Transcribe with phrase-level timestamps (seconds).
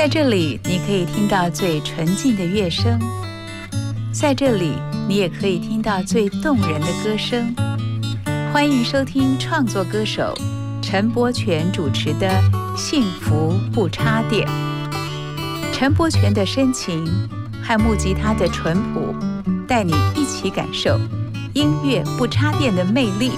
[0.00, 2.98] 在这里，你可以听到最纯净的乐声；
[4.10, 4.72] 在这里，
[5.06, 7.54] 你也可以听到最动人的歌声。
[8.50, 10.34] 欢迎收听创作歌手
[10.80, 12.26] 陈柏权主持的
[12.78, 14.48] 《幸福不插电》。
[15.70, 17.06] 陈柏权的深情
[17.62, 19.14] 和木吉他的淳朴，
[19.68, 20.98] 带你一起感受
[21.52, 23.32] 音乐不插电的魅力，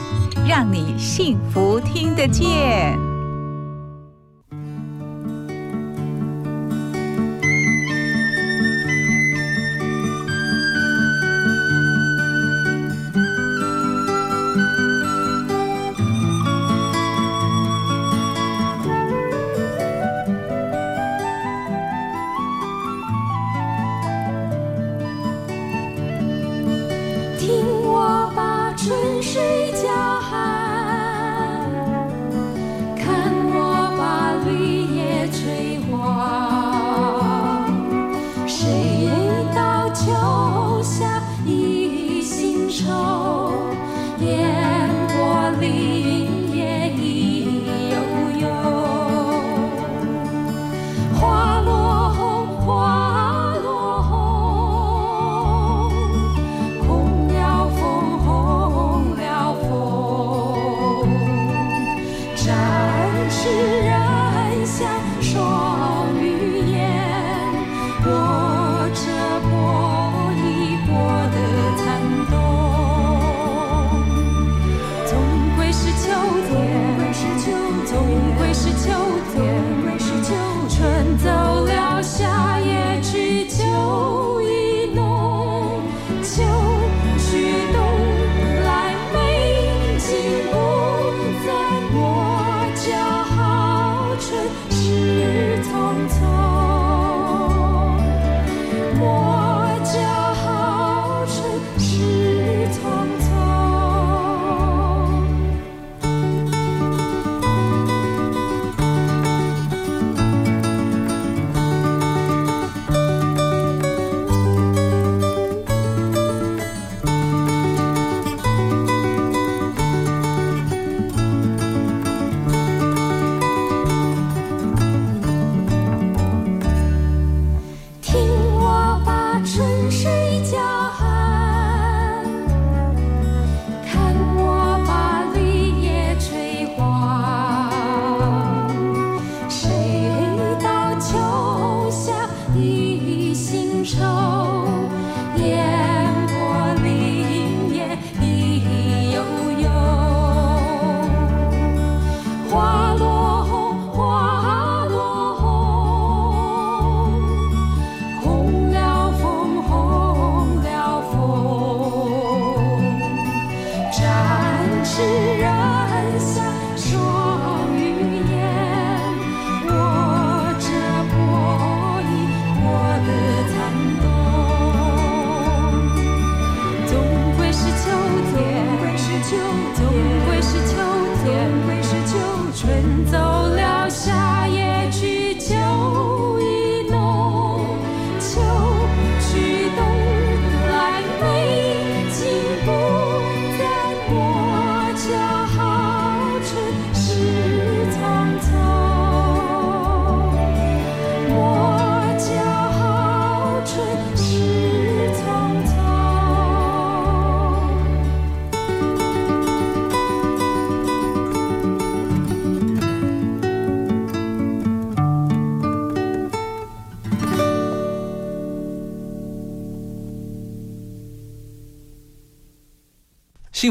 [0.47, 3.12] 让你幸福听得见。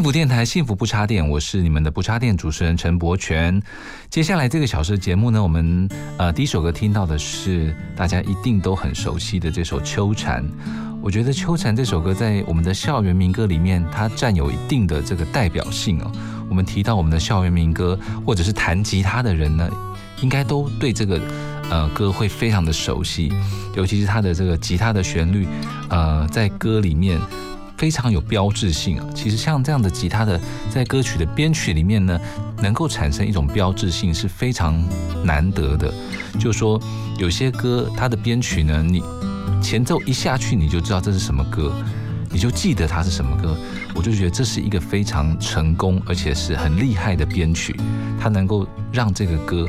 [0.01, 3.62] 幸福电台，幸福不插电，我是你们的不插电主持人陈柏权。
[4.09, 10.43] 接下来这个小时节目呢，我们呃第一首歌听到的是大家一定都很熟悉的这首《秋蝉》。
[11.03, 16.11] 我觉得《秋蝉》这首歌在我们的校园民歌里面，它占有一定的这个代表性哦。
[16.49, 19.70] 我们提到我们的校园民歌，或者是弹吉他的人呢，
[20.23, 21.22] 应该都对这个
[21.70, 23.31] 呃歌会非常的熟悉，
[23.75, 25.46] 尤其是它的这个吉他的旋律，
[25.90, 27.20] 呃，在歌里面。
[27.81, 29.09] 非常有标志性啊！
[29.16, 30.39] 其实像这样的吉他的，
[30.69, 32.19] 在歌曲的编曲里面呢，
[32.61, 34.79] 能够产生一种标志性是非常
[35.25, 35.91] 难得的。
[36.39, 36.79] 就是说，
[37.17, 39.01] 有些歌它的编曲呢，你
[39.63, 41.73] 前奏一下去，你就知道这是什么歌，
[42.29, 43.57] 你就记得它是什么歌。
[43.95, 47.75] 我就觉得这是一个非常成功而且是很厉害的编曲，
[48.22, 49.67] 它能够让这个歌。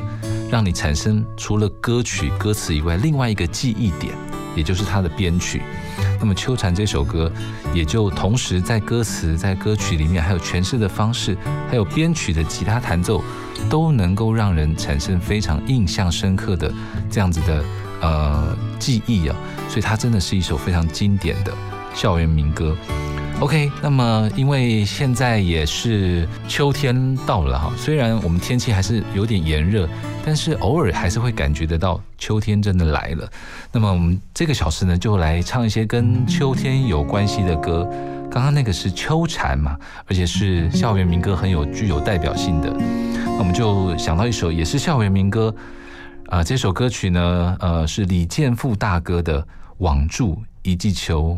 [0.51, 4.13] 让你产生除了歌曲歌词以外，另外一个记忆点，
[4.55, 5.63] 也就是它的编曲。
[6.23, 7.29] 那么《秋蝉》这首歌，
[7.73, 11.37] 也就同时在歌词、在歌曲里面，还有诠释的方式，
[11.69, 13.21] 还有编曲的吉他弹奏，
[13.69, 16.73] 都能够让人产生非常印象深刻的
[17.11, 17.61] 这样子的
[17.99, 19.35] 呃记忆啊。
[19.67, 21.53] 所以它真的是一首非常经典的
[21.93, 22.73] 校园民歌。
[23.41, 29.89] OK，那么因为现在也是秋天到了哈，虽然我们天气还是有点炎热，
[30.25, 33.29] 但是偶尔还是会感觉得到秋天真的来了。
[33.71, 37.87] 那么我们这个小时呢，就来唱一些跟秋天有关系的歌。
[38.31, 39.77] 刚刚那个是秋蝉嘛，
[40.07, 42.73] 而且是校园民歌，很有具有代表性的。
[43.25, 45.53] 那我们就想到一首也是校园民歌
[46.29, 49.41] 啊，这首歌曲呢，呃，是李健富大哥的
[49.79, 51.37] 《网住一季秋》。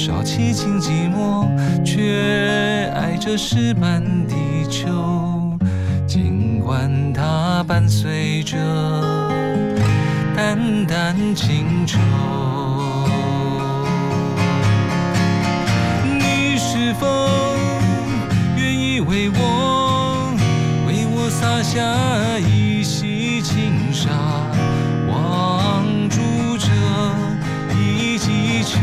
[0.00, 1.46] 少凄清寂寞，
[1.84, 4.34] 却爱着石板地
[4.70, 4.88] 球。
[6.06, 8.56] 尽管它伴随着
[10.34, 10.56] 淡
[10.86, 11.98] 淡情愁，
[16.18, 17.06] 你是否
[18.56, 20.32] 愿意为我，
[20.88, 21.78] 为我洒下
[22.38, 24.08] 一袭轻纱？
[27.68, 28.78] 这一季秋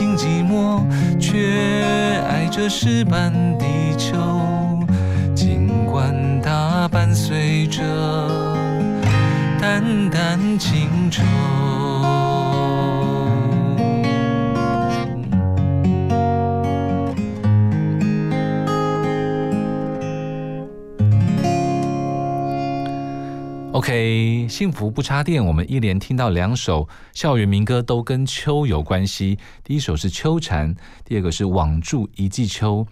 [0.00, 0.82] 心寂寞，
[1.20, 3.30] 却爱着石板
[23.92, 29.36] 嘿幸福不插电，我们一连听到两首校园民歌，都跟秋有关系。
[29.64, 30.72] 第一首是《秋蝉》，
[31.04, 32.86] 第二个是《网住一季秋》。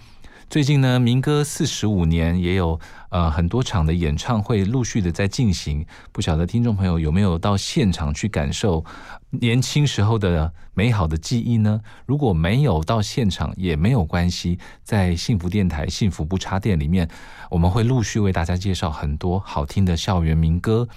[0.51, 8.83] 最近呢，民歌四十五年也有呃很多场的演唱会陆续的在进行，不晓得听众朋友有没有到现场去感受
[9.29, 11.83] 年轻时候的美好的记忆呢？
[12.07, 17.07] 如果没有到现场也没有关系，在幸福电台幸福不插电里面，
[17.51, 20.89] 我们会陆续为大家介绍很多好听的校园民歌，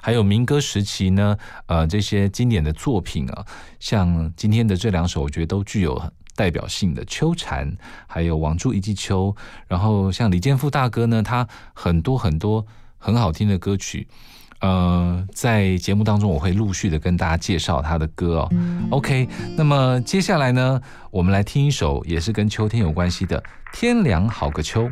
[0.00, 1.36] 还有民歌时期呢，
[1.66, 3.44] 呃这些经典的作品啊，
[3.80, 6.12] 像今天的这两首，我觉得都具有很。
[6.40, 7.70] 代表性的《秋蝉》，
[8.06, 9.30] 还有《网住一季秋》，
[9.68, 12.64] 然后像李健富大哥呢，他很多很多
[12.96, 14.08] 很好听的歌曲，
[14.60, 18.50] 呃，在节目当中我会陆续的跟大家介绍他的歌哦。
[18.90, 20.80] OK，那么接下来呢，
[21.10, 23.38] 我们来听一首也是跟秋天有关系的
[23.74, 24.84] 《天凉好个秋》。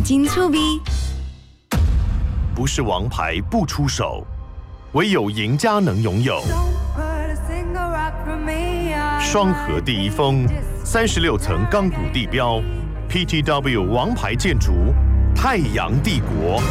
[0.00, 0.80] 金粗逼，
[2.54, 4.24] 不是王牌不出手，
[4.92, 6.40] 唯有赢家能拥有。
[9.20, 10.46] 双河第一峰，
[10.84, 12.62] 三十六层钢骨地标
[13.10, 14.94] ，PTW 王牌建筑，
[15.34, 16.62] 太阳帝国，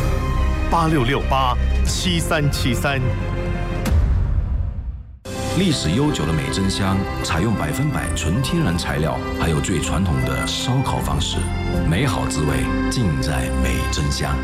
[0.72, 1.56] 八六六八
[1.86, 3.00] 七三七三。
[5.58, 11.38] 历史悠久的美珍香，采用百分百纯天然材料，还有最传统的烧烤方式，
[11.90, 12.58] 美好滋味
[12.92, 14.38] 尽在美珍香。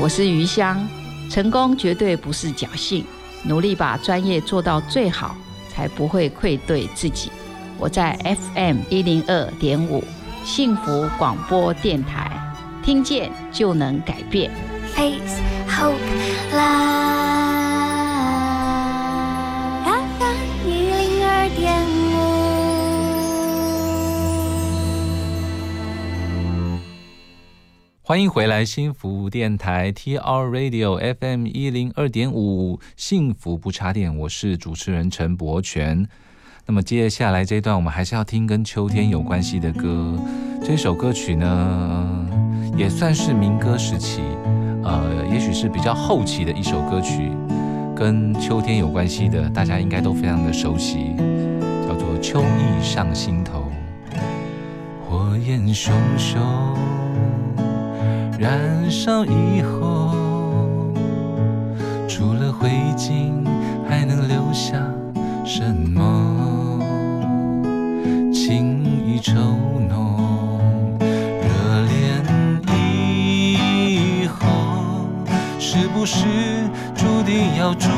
[0.00, 0.88] 我是余香，
[1.28, 3.04] 成功绝对不是侥幸，
[3.44, 5.36] 努力把专业做到最好，
[5.68, 7.30] 才不会愧对自己。
[7.78, 10.02] 我在 FM 一零二点五
[10.46, 12.32] 幸福广播电台，
[12.82, 14.50] 听见就能改变。
[14.94, 15.98] Face hope
[16.54, 17.51] love。
[28.04, 36.08] 欢迎回来，幸福电台 T R Radio F M 一零二点五，幸福不插电，我是主持人陈柏权。
[36.66, 40.20] 那么接下来这段，我们还是要听跟秋天有关系的歌。
[40.64, 42.26] 这首歌曲呢，
[42.76, 44.20] 也算是民歌时期，
[44.82, 47.30] 呃，也许是比较后期的一首歌曲，
[47.94, 51.14] 跟秋天有关系的，大家应该都非常的熟悉，
[51.86, 53.70] 叫做《秋意上心头》，
[55.08, 56.42] 火焰熊熊。
[58.42, 60.92] 燃烧以后，
[62.08, 63.46] 除了灰烬，
[63.88, 64.84] 还能留下
[65.44, 66.80] 什么？
[68.32, 69.34] 情意稠
[69.88, 71.46] 浓，热
[71.86, 72.20] 恋
[72.76, 74.48] 以后，
[75.60, 76.26] 是不是
[76.96, 77.88] 注定要珠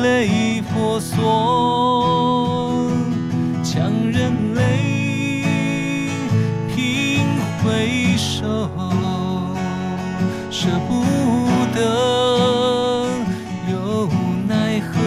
[0.00, 2.88] 泪婆娑？
[3.64, 6.12] 强忍泪，
[6.68, 7.26] 凭
[7.64, 8.46] 回首。
[10.68, 11.02] 舍不
[11.74, 11.80] 得，
[13.70, 14.06] 又
[14.46, 15.00] 奈何？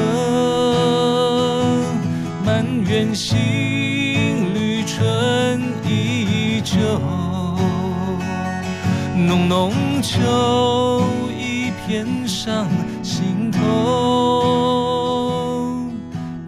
[2.44, 6.80] 满园新绿春依旧，
[9.16, 10.18] 浓浓秋
[11.30, 12.66] 意偏上
[13.04, 13.62] 心头，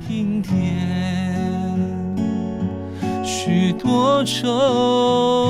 [0.08, 0.56] 平添
[3.24, 5.43] 许多愁。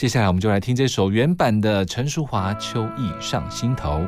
[0.00, 3.98] 接下来，我们就来听这首原版的陈淑华《秋意上心头》。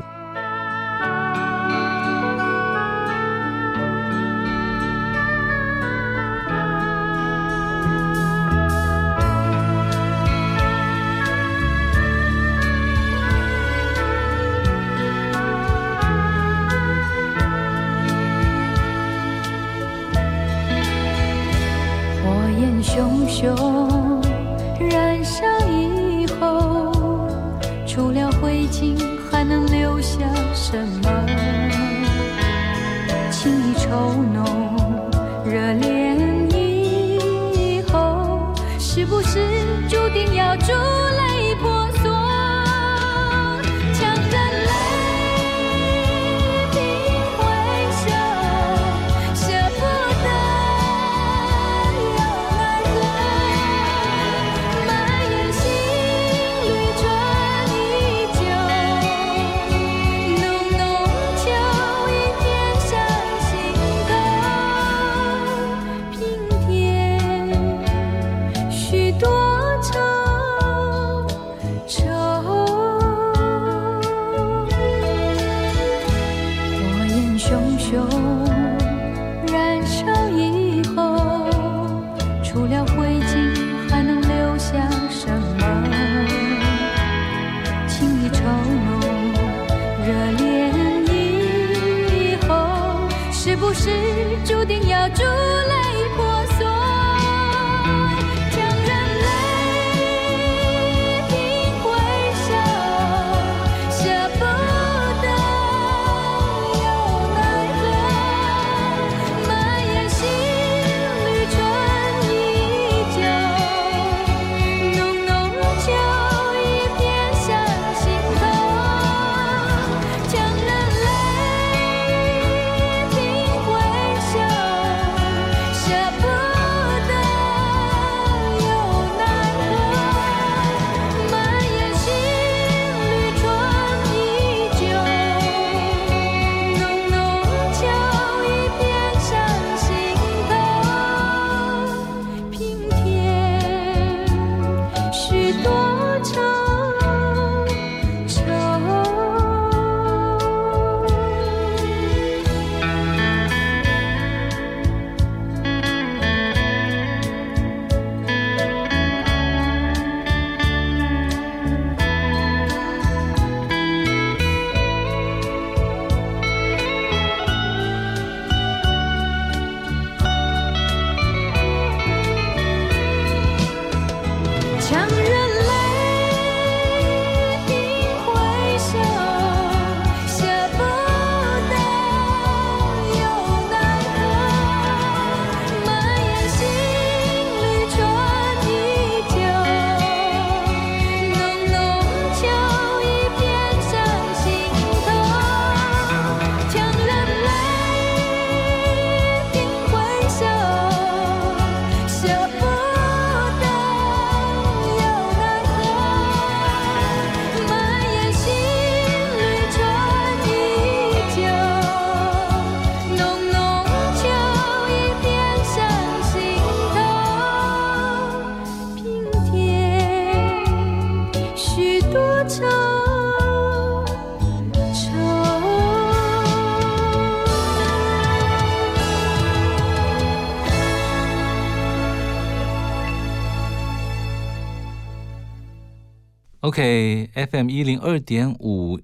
[236.73, 238.99] OK，FM 一零二点五，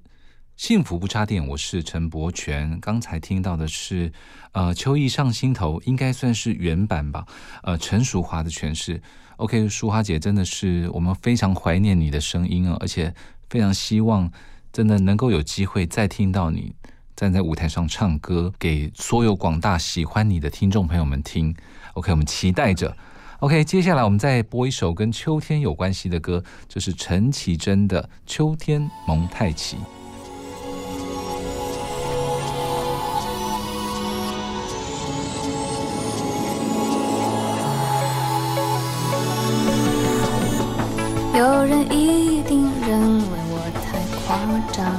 [0.58, 2.80] 幸福不插电，我是陈柏权。
[2.82, 4.12] 刚才听到的是，
[4.54, 7.28] 呃，秋意上心头，应该算是原版吧。
[7.62, 9.00] 呃，陈淑华的诠释。
[9.38, 13.14] OK，淑华姐真的是我们非常怀念你的声音啊，而且
[13.52, 14.32] 非常希望
[14.74, 16.74] 真的能够有机会再听到你
[17.16, 21.56] 站在舞台上唱歌，给所有广大喜欢你的听众朋友们听。
[21.94, 22.98] OK，我们期待着。
[23.42, 29.78] OK，接下来我们再播一首跟秋天有关系的歌，就是陈绮贞的《秋天蒙太奇》。
[41.38, 44.38] 有人一定认为我太夸
[44.74, 44.94] 张，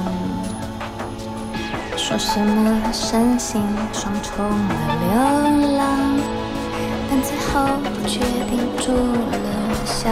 [1.95, 3.61] 说什么身心
[3.93, 4.33] 双重
[4.67, 6.17] 的流浪，
[7.23, 7.53] 最后
[8.07, 9.47] 决定住了
[9.85, 10.09] 下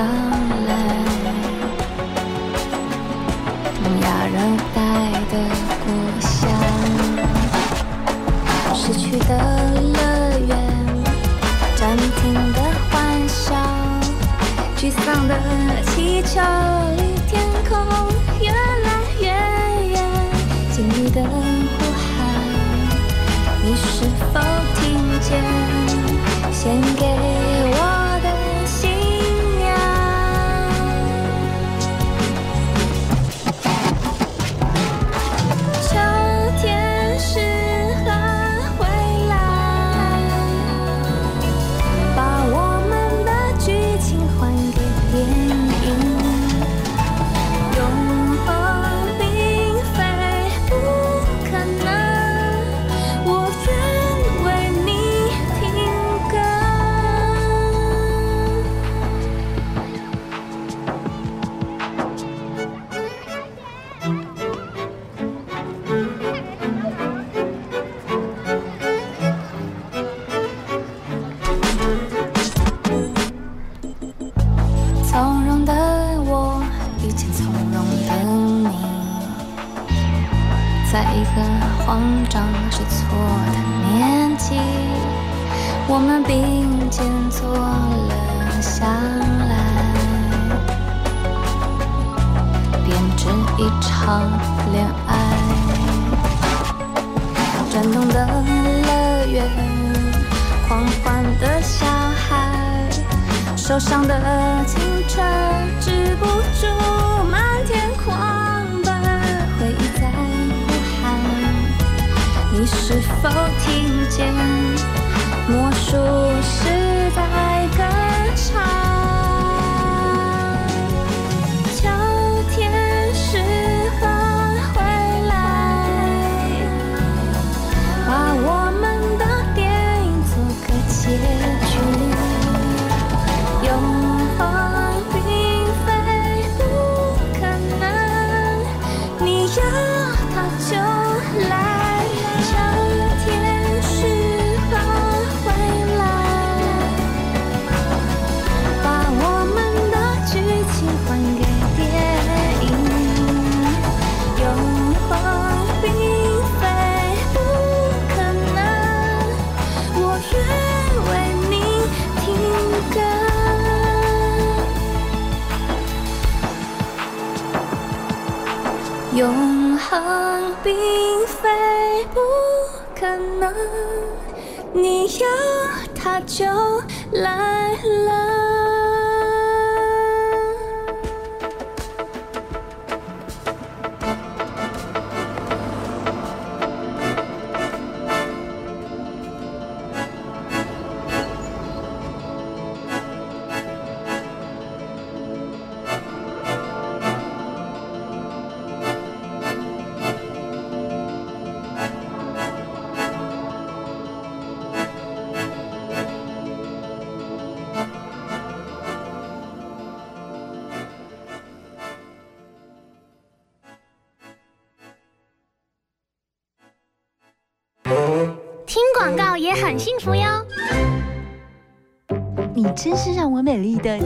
[0.67, 0.72] 来。
[3.76, 4.36] 东亚热
[4.76, 4.78] 带
[5.32, 5.34] 的
[5.84, 5.86] 故
[6.19, 6.48] 乡，
[8.76, 9.32] 失去的
[9.93, 10.00] 乐
[10.48, 10.52] 园，
[11.76, 12.58] 暂停的
[12.91, 12.93] 欢
[13.28, 13.56] 笑。
[14.78, 15.34] 沮丧的
[15.88, 16.39] 气球
[16.95, 17.32] 离天
[17.67, 17.69] 空
[18.39, 18.88] 越来
[19.19, 19.28] 越
[19.89, 19.98] 远，
[20.72, 21.19] 经历的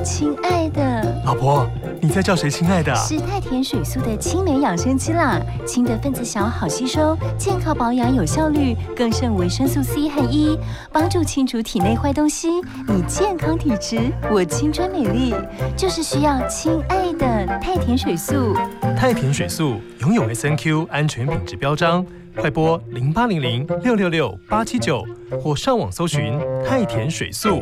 [0.04, 1.66] 亲爱的老婆，
[2.02, 2.94] 你在叫谁亲爱的？
[2.96, 10.60] 是太田水素的青梅养生机啦，氢的分子小，好吸收，健康保养有效率，更胜维生素 C 和 E，
[10.92, 12.50] 帮助清除体内坏东西。
[12.86, 15.34] 你健康体质，我青春美丽，
[15.78, 18.54] 就是需要亲爱的太田水素。
[18.98, 22.06] 太田水素拥有 S N Q 安全品质标章。
[22.36, 25.06] 快播零八零零六六六八七九，
[25.40, 26.38] 或上网搜寻
[26.68, 27.62] 太田水素。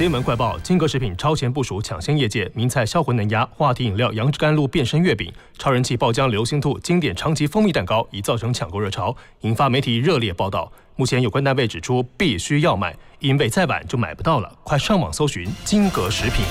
[0.00, 2.50] 新闻快报：金格食品超前部署，抢先业界。
[2.54, 10.72] 名菜销魂能压，话题饮料杨枝甘露变身月饼，超人气爆浆流星兔经典长崎蜂蜜蛋糕，已造成抢购热潮，引发媒体热烈报道。
[10.96, 14.50] 目前有关单位指出，必须要买，因为再晚就买不到了。
[14.64, 16.46] 快上网搜寻金格食品。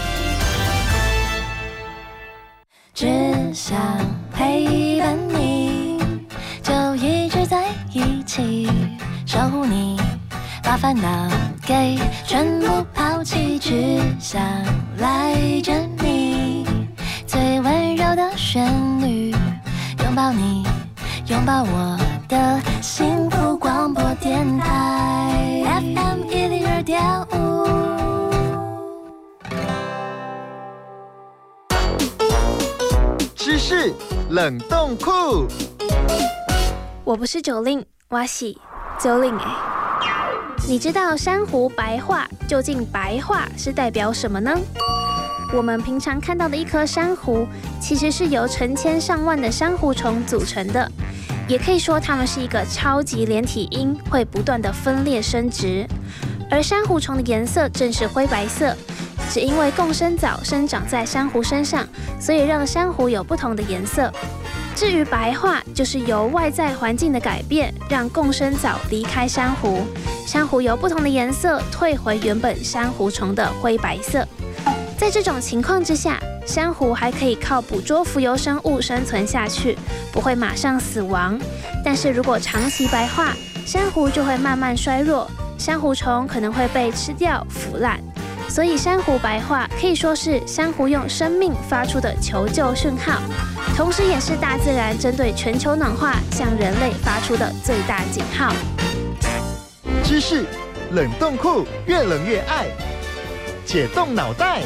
[2.93, 3.75] 只想
[4.31, 5.97] 陪伴你。
[6.61, 8.69] 就一直在一起
[9.25, 9.98] 守护你，
[10.69, 11.27] 把烦恼
[11.65, 14.39] 给全部抛弃，只想
[14.99, 16.63] 赖着你。
[17.25, 19.31] 最温柔的旋律，
[20.03, 20.63] 拥抱你，
[21.25, 27.01] 拥抱我的幸福广播电台 FM 一零二点
[27.31, 27.65] 五。
[33.35, 33.91] 知识
[34.29, 35.47] 冷冻库。
[37.03, 38.55] 我不是九令，我是
[38.99, 39.78] 九令哎。
[40.67, 44.55] 你知道珊瑚白化究竟白化是代表什么呢？
[45.55, 47.47] 我们平常看到的一颗珊瑚，
[47.81, 50.91] 其实是由成千上万的珊瑚虫组成的，
[51.47, 55.87] 也可以说它们是一个超级连体婴，会不断的分裂生殖。
[56.51, 58.75] 而珊瑚虫的颜色正是灰白色，
[59.31, 61.87] 只因为共生藻生长在珊瑚身上，
[62.19, 64.11] 所以让珊瑚有不同的颜色。
[64.79, 69.81] 至于白化，就是由外在环境的改变，让共生藻离开珊瑚，
[70.25, 74.25] 珊瑚由不同的颜色退回原本珊瑚虫的灰白色。
[74.97, 79.77] 在这种情况之下，珊瑚还可以靠捕捉浮游生物生存下去，
[80.13, 81.37] 不会马上死亡。
[81.83, 87.99] 但是如果长期白化，珊瑚就会慢慢衰弱，珊瑚虫可能会被吃掉腐烂。
[88.49, 93.21] 所以珊瑚白化可以说是珊瑚用生命发出的求救讯号，
[93.77, 98.51] 同时也是大自然针对全球暖化向人类发出的最大警号。
[100.03, 100.45] 知识
[100.91, 102.65] 冷冻库，越冷越爱，
[103.65, 104.63] 解冻脑袋。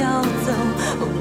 [0.00, 1.19] 要走，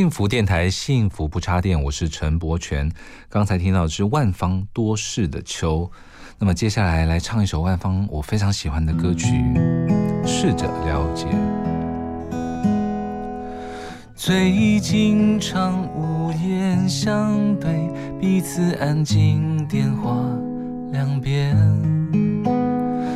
[0.00, 2.90] 幸福电台，幸福不插电，我是陈柏权。
[3.28, 5.90] 刚才听到的是万方多事的秋，
[6.38, 9.26] 那么接下来来唱一首万方我非常喜欢的歌曲
[10.26, 11.26] 《试着了解》。
[14.16, 20.16] 最近常无言相对，彼此安静，电话
[20.92, 21.54] 两边，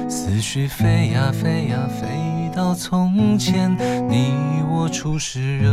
[0.07, 3.75] 思绪飞呀飞呀飞到从前，
[4.07, 4.35] 你
[4.70, 5.70] 我初识热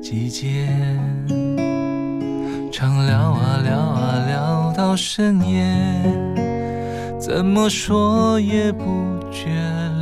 [0.00, 0.66] 季节，
[2.72, 5.66] 常聊啊聊啊聊到深夜，
[7.18, 8.84] 怎么说也不
[9.30, 9.50] 觉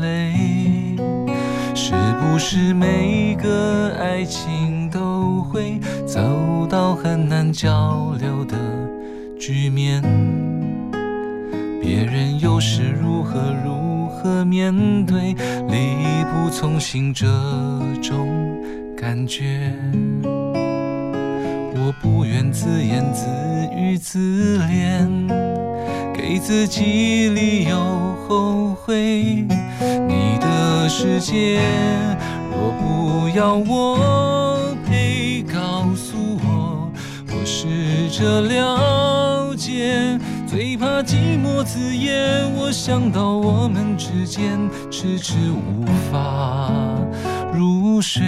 [0.00, 0.34] 累。
[1.74, 8.56] 是不是每个爱情都会走到很难交流的
[9.38, 10.02] 局面？
[11.80, 14.74] 别人又是如何如何面
[15.06, 15.32] 对，
[15.68, 17.26] 力不从心这
[18.02, 18.55] 种
[19.06, 19.72] 感觉。
[20.24, 23.24] 我不愿自言自
[23.72, 25.08] 语自怜，
[26.12, 29.46] 给自己理由后悔。
[30.08, 31.60] 你的世界
[32.50, 36.90] 若不要我陪，告诉我，
[37.28, 40.18] 我试着了解。
[40.48, 44.58] 最怕寂寞字眼，我想到我们之间
[44.90, 46.72] 迟迟无法
[47.52, 48.24] 入睡。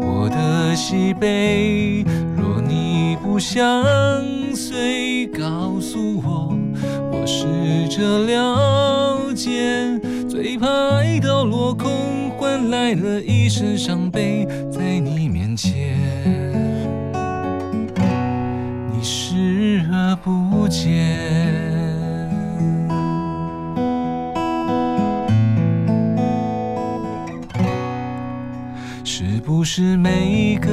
[0.00, 2.04] 我的喜悲，
[2.36, 3.84] 若你不相
[4.54, 6.56] 随，告诉我，
[7.12, 9.98] 我试着了解。
[10.28, 15.96] 最怕爱到落空，换来了一身伤悲，在你面前，
[18.92, 21.45] 你视而不见。
[29.46, 30.68] 不是每个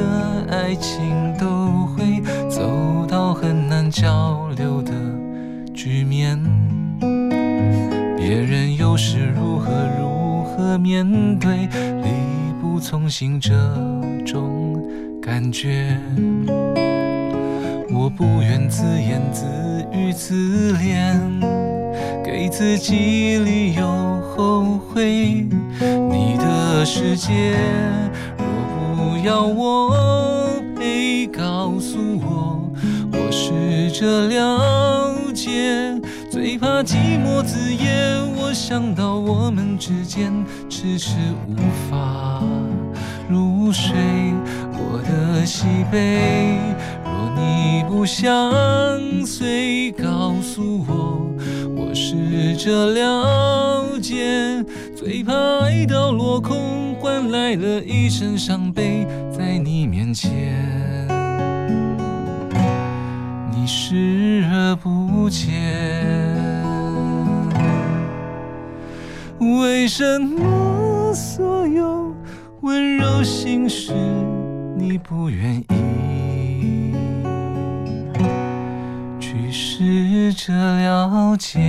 [0.50, 2.20] 爱情都会
[2.50, 4.92] 走到很难交流的
[5.76, 6.40] 局面？
[8.18, 11.06] 别人又是如何如何面
[11.38, 11.68] 对，
[12.02, 12.10] 力
[12.60, 13.54] 不从心这
[14.26, 14.84] 种
[15.22, 15.96] 感觉。
[17.94, 19.46] 我不愿自言自
[19.92, 21.16] 语自怜，
[22.26, 23.86] 给自己理由
[24.36, 25.46] 后悔。
[26.10, 27.56] 你的世界
[29.24, 32.70] 要我陪，告诉我，
[33.14, 35.98] 我试着了解。
[36.30, 40.30] 最怕寂寞字眼，我想到我们之间
[40.70, 41.16] 迟迟
[41.48, 41.56] 无
[41.90, 42.44] 法
[43.30, 43.94] 入睡。
[44.74, 46.60] 我的喜悲，
[47.06, 48.52] 若你不相
[49.26, 51.26] 随，告诉我，
[51.78, 54.66] 我试着了解。
[55.04, 59.06] 最怕爱到落空，换来了一身伤悲，
[59.38, 60.32] 在你面前，
[63.52, 65.52] 你视而不见。
[69.60, 72.16] 为什么所有
[72.62, 73.92] 温柔心事
[74.78, 76.94] 你不愿意
[79.20, 81.60] 去试着了解？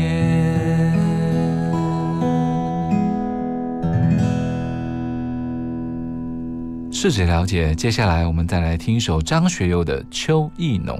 [7.05, 7.75] 自己了解。
[7.75, 10.99] 接下来我们再来听一首张学友的《秋意浓》。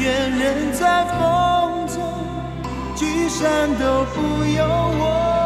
[0.00, 2.02] 愿人在风中
[2.96, 5.43] 聚散都不由我。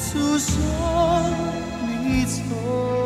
[0.00, 0.56] 诉说
[2.02, 2.99] 你从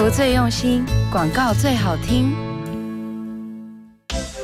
[0.00, 0.82] 福最用心，
[1.12, 2.34] 广告最好听。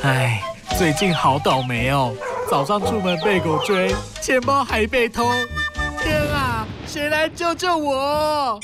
[0.02, 0.42] 唉，
[0.76, 2.12] 最近好倒霉哦！
[2.50, 3.90] 早上出门被狗追，
[4.20, 5.30] 钱包还被偷，
[6.02, 6.68] 天啊！
[6.86, 8.60] 谁来救救我？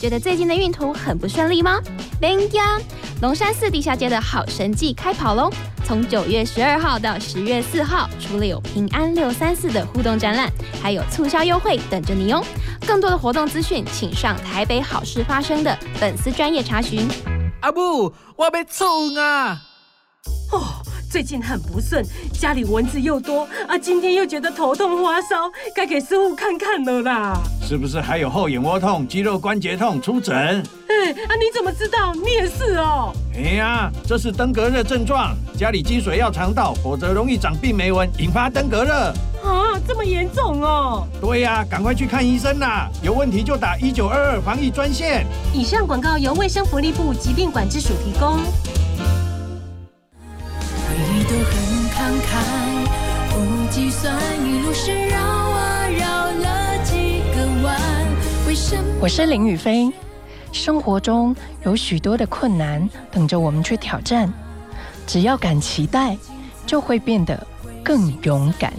[0.00, 1.80] 觉得最近的运途很不顺利吗？
[2.20, 2.80] 别呀，
[3.20, 5.48] 龙山寺地下街的好神迹开跑喽！
[5.84, 10.50] 从九月十二号到十月四号，除了有平安六三四的互动展览，
[10.82, 12.44] 还有促销优惠等着你哦。
[12.86, 17.08] 更多的活动资讯，请上台北好事发生的粉丝专业查询。
[17.60, 19.60] 阿布，我被冲啊！
[20.52, 27.38] 哦，最近很不顺，家里蚊子又多啊，今天又觉得头痛发烧，该给师傅看看了啦。
[27.62, 30.00] 是不是还有后眼窝痛、肌肉关节痛？
[30.02, 30.36] 出诊。
[30.36, 32.12] 哎，啊，你怎么知道？
[32.14, 33.12] 你也是哦。
[33.34, 39.12] 哎呀，这是登革热症状，家里积水要肠道，否则容易长病媒蚊，引发登革热。
[39.52, 41.06] 啊，这么严重哦！
[41.20, 42.88] 对呀，赶快去看医生啦！
[43.02, 45.26] 有问题就打一九二二防疫专线。
[45.52, 48.38] 以上广告由卫生福利部疾病管制署提供。
[50.88, 51.52] 回忆都很
[51.90, 52.30] 慷慨，
[53.30, 54.14] 不计算
[54.46, 57.78] 一路是绕啊绕了几个弯。
[58.46, 58.82] 为什么？
[59.00, 59.92] 我是林宇飞。
[60.50, 61.34] 生活中
[61.64, 64.32] 有许多的困难等着我们去挑战，
[65.06, 66.16] 只要敢期待，
[66.66, 67.46] 就会变得
[67.82, 68.72] 更勇敢。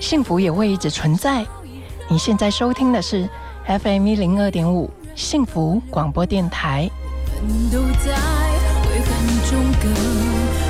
[0.00, 1.44] 幸福也会一直存在。
[2.08, 3.28] 你现在收听的是
[3.66, 6.90] FM 一零二点五幸福广播电台。
[7.72, 8.16] 都在
[8.82, 9.10] 悔恨
[9.50, 10.69] 中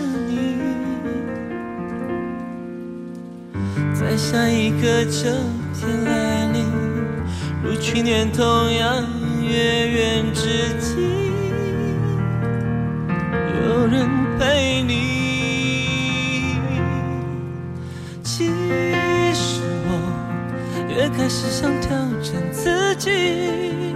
[4.01, 5.29] 在下一个秋
[5.75, 6.65] 天来临，
[7.63, 8.43] 如去年同
[8.73, 9.05] 样
[9.41, 10.95] 月圆之际，
[13.63, 16.57] 有人陪你。
[18.23, 18.47] 其
[19.35, 19.89] 实我
[20.89, 21.91] 越开始想调
[22.23, 23.93] 整自己，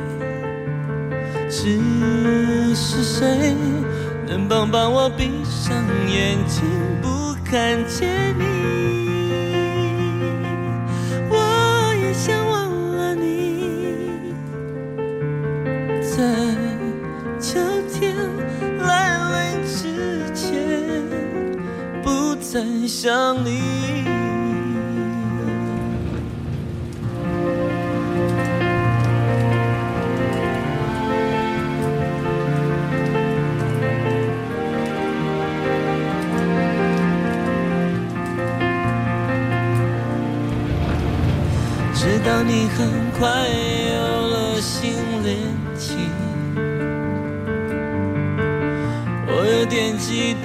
[1.49, 3.55] 只是谁
[4.27, 5.75] 能帮帮我闭上
[6.07, 6.63] 眼睛，
[7.01, 9.04] 不看见你。
[22.55, 24.05] 再想你。
[41.93, 42.87] 知道你很
[43.19, 43.27] 快
[43.91, 43.99] 有
[44.29, 44.93] 了新
[45.25, 45.39] 恋
[45.77, 46.09] 情，
[49.27, 50.33] 我有点嫉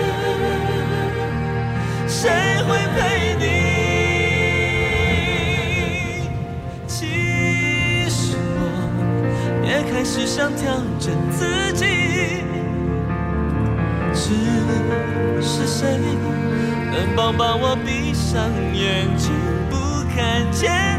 [2.21, 2.29] 谁
[2.67, 3.45] 会陪你？
[6.85, 6.99] 其
[8.11, 8.61] 实我
[9.65, 11.83] 也开始想调整自己，
[14.13, 14.35] 只
[15.41, 15.97] 是谁
[16.91, 19.31] 能帮帮我闭上眼睛，
[19.71, 19.75] 不
[20.15, 20.90] 看见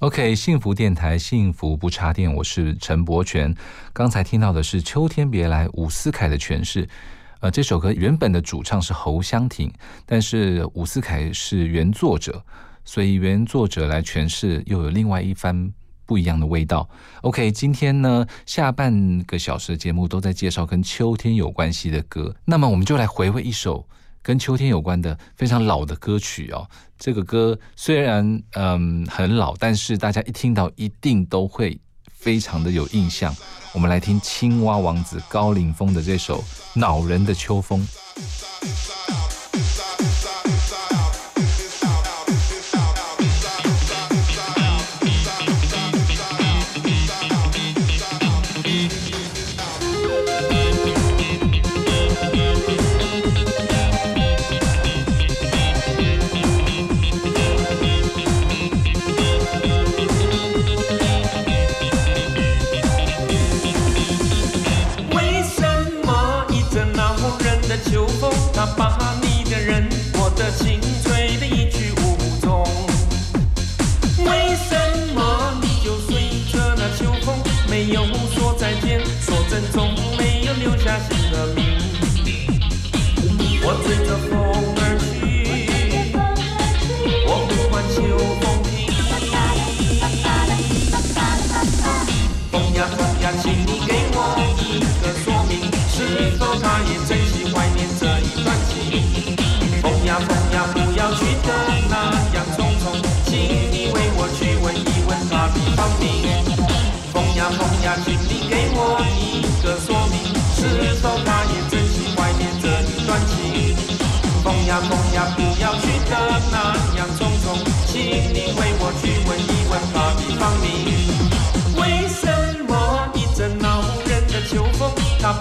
[0.00, 3.52] OK，幸福电台，幸福不插电，我是陈柏权。
[3.92, 6.88] 刚才听到的是《秋天别来》伍思凯的诠释。
[7.40, 9.72] 呃，这首歌原本的主唱是侯湘婷，
[10.06, 12.40] 但是伍思凯是原作者，
[12.84, 15.72] 所以原作者来诠释又有另外一番
[16.06, 16.88] 不一样的味道。
[17.22, 23.84] OK，今天呢下半个小时的节目都在介绍跟秋天有关系的歌，那么我们就来回味一首
[24.28, 26.68] 跟秋天有关的非常老的歌曲哦。
[26.98, 31.80] 这个歌虽然嗯很老，但是大家一听到一定都会
[32.12, 33.34] 非常的有印象。
[33.72, 36.42] 我们来听青蛙王子高凌风的这首
[36.78, 37.80] 《恼人的秋风》。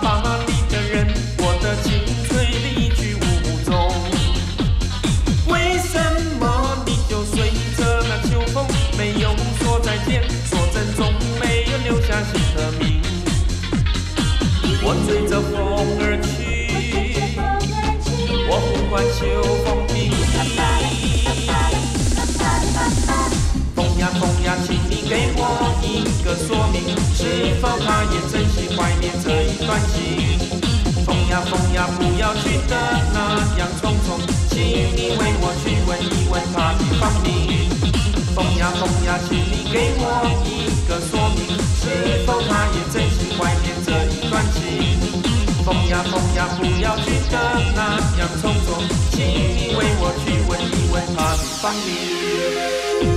[0.02, 1.08] 把你的人，
[1.40, 3.20] 我的情吹得一去无
[3.64, 3.72] 踪？
[5.48, 6.00] 为什
[6.40, 8.66] 么你就随着那秋风，
[8.98, 13.02] 没有说再见，说珍重，没有留下姓和名？
[14.84, 15.54] 我追着风
[16.00, 16.36] 而去，
[18.50, 19.20] 我呼唤秋
[19.66, 19.96] 风停。
[23.76, 25.42] 风呀风呀，请你给我
[25.84, 26.76] 一个说明，
[27.14, 29.14] 是否他也真心怀念
[29.68, 30.00] 一段情？
[31.06, 32.74] 风呀风呀，不要去的
[33.12, 33.20] 那
[33.60, 34.16] 样匆匆，
[34.50, 37.68] 请你为我去问一问他的芳名。
[38.34, 41.44] 风呀风呀，请你给我一个说明，
[41.82, 44.64] 是否他也真心怀念这一段情？
[45.66, 47.36] 风呀风呀，不要去的
[47.76, 48.80] 那样匆匆，
[49.12, 53.17] 请你为我去问一问他的芳名。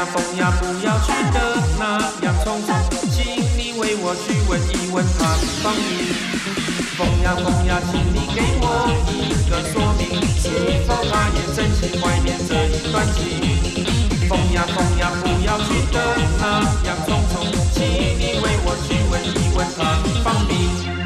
[0.00, 2.72] 呀风呀，不要去的那样匆匆，
[3.12, 3.20] 请
[3.58, 6.08] 你为我去问一问他的芳名。
[6.96, 10.08] 风呀风呀，请你给我一个说明，
[10.40, 10.48] 是
[10.86, 14.26] 否他也真心怀念这一段情？
[14.26, 17.44] 风呀风呀，不要去的那样匆匆，
[17.74, 20.99] 请你为我去问一问他的芳名。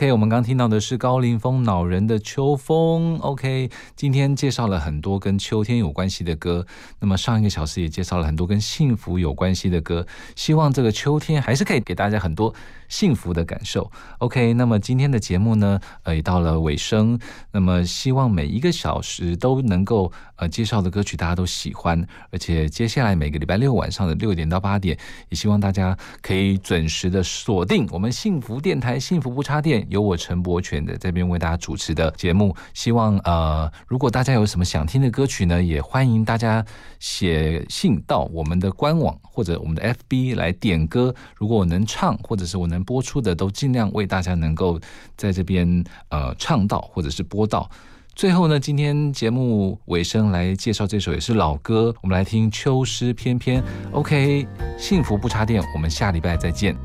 [0.00, 3.18] OK，我们刚听到的是高凌风恼人的秋风。
[3.18, 6.66] OK，今天介绍了很多跟秋天有关系的歌，
[7.00, 10.06] 那么上一个小时也介绍了很多跟幸福有关系的歌。
[10.34, 12.54] 希望这个秋天还是可以给大家很多
[12.90, 13.90] 幸福的感受。
[14.18, 17.18] OK，那么今天的节目呢，呃，也到了尾声。
[17.52, 24.98] 那么希望每一个小时都能够呃介绍的歌曲大家都喜欢，而且接下来每个礼拜六晚上的六点到八点，
[25.30, 29.86] 也希望大家可以准时的锁定我们幸福电台幸福不插电。
[29.88, 36.64] 由我陈柏权的这边为大家主持的节目，希望呃，如果大家有什么想听的歌曲呢，也欢迎大家
[36.98, 41.14] 写信到我们的官网或者我们的 FB 来点歌。
[41.36, 44.80] 如果我能唱或者是我能播出的，都尽量为大家能够
[45.16, 47.68] 在这边呃唱到或者是播到。
[48.14, 53.62] 最后呢，今天节目尾声来介绍这首也是老歌，我们来听《秋诗翩翩》。
[53.92, 56.76] OK，幸福不插电，我们下礼拜再见。